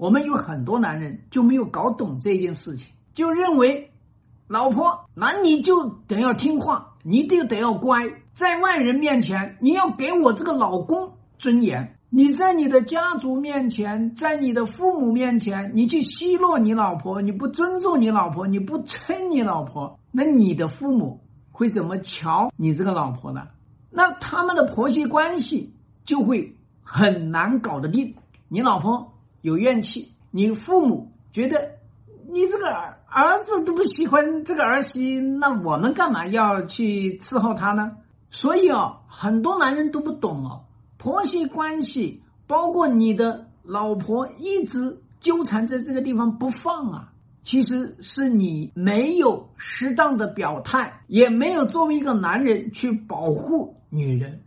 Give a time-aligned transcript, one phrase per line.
[0.00, 3.92] 我们有很多男人就没有搞懂这件事情，就认为
[4.48, 7.98] 老婆那你就得要听话，你就得要乖，
[8.32, 11.98] 在外人面前你要给我这个老公尊严。
[12.08, 21.20] 你在你的家族面前，在你的父母面前，你去奚落你老婆，你不尊重你老婆，你不称你老婆，那你的父母
[21.52, 23.42] 会怎么瞧你这个老婆呢？
[23.90, 25.74] 那他们的婆媳关系
[26.06, 28.14] 就会很难搞得定。
[28.48, 29.12] 你老婆
[29.42, 31.76] 有怨气，你父母觉得
[32.28, 37.96] 你这个儿儿子都不喜欢这个儿媳，那我们干嘛要去伺候他呢？
[38.30, 40.64] 所以啊，很多男人都不懂哦。
[40.96, 47.12] 婆媳关系，包括你的老婆一直纠缠在这个地方不放啊，
[47.42, 54.42] 其实是你没有适当的表态，也没有作为一个男人去保护女人。